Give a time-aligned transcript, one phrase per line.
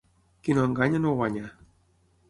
[0.47, 1.55] Qui no enganya no guanya.